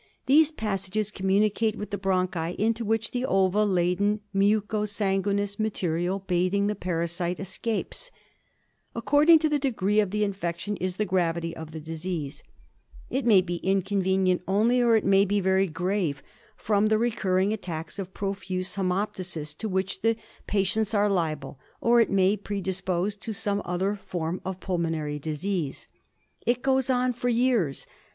[0.25, 6.17] These passages communicate with the bronchi into which the ova laden muco san guineous material
[6.17, 8.11] bathing ^^^^^ pamemimui aaurma^i the parasites escapes.
[8.95, 12.41] According to the degree of the infection is the gravity of the disease.
[13.11, 16.23] It may be inconvenient only; or it may be very grave
[16.57, 20.15] from the recurring attacks of profuse hiemoptysis to which the
[20.47, 25.87] patients are liable; or it may predispose to some other form of pulmonary disease.
[26.47, 27.85] It goes on for years.